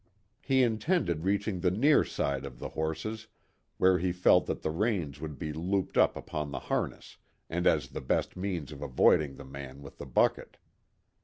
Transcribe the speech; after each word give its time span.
He 0.41 0.63
intended 0.63 1.25
reaching 1.25 1.59
the 1.59 1.69
"near 1.69 2.03
side" 2.03 2.43
of 2.43 2.57
the 2.57 2.69
horses, 2.69 3.27
where 3.77 3.99
he 3.99 4.11
felt 4.11 4.47
that 4.47 4.63
the 4.63 4.71
reins 4.71 5.21
would 5.21 5.37
be 5.37 5.53
looped 5.53 5.95
up 5.95 6.15
upon 6.17 6.49
the 6.49 6.57
harness, 6.57 7.17
and 7.51 7.67
as 7.67 7.89
the 7.89 8.01
best 8.01 8.35
means 8.35 8.71
of 8.71 8.81
avoiding 8.81 9.35
the 9.35 9.45
man 9.45 9.83
with 9.83 9.99
the 9.99 10.07
bucket. 10.07 10.57